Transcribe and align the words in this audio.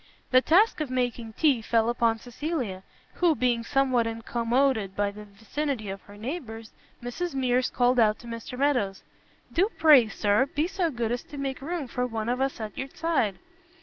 The 0.31 0.41
task 0.41 0.81
of 0.81 0.89
making 0.89 1.33
tea 1.33 1.61
fell 1.61 1.87
upon 1.87 2.17
Cecilia, 2.17 2.81
who 3.13 3.35
being 3.35 3.61
somewhat 3.63 4.07
incommoded 4.07 4.95
by 4.95 5.11
the 5.11 5.25
vicinity 5.25 5.89
of 5.89 6.01
her 6.01 6.17
neighbours, 6.17 6.71
Mrs 7.03 7.35
Mears 7.35 7.69
called 7.69 7.99
out 7.99 8.17
to 8.17 8.25
Mr 8.27 8.57
Meadows 8.57 9.03
"Do 9.53 9.69
pray, 9.77 10.07
Sir, 10.07 10.47
be 10.47 10.65
so 10.65 10.89
good 10.89 11.11
as 11.11 11.21
to 11.25 11.37
make 11.37 11.61
room 11.61 11.87
for 11.87 12.07
one 12.07 12.29
of 12.29 12.41
us 12.41 12.59
at 12.59 12.75
your 12.75 12.89
side." 12.91 13.37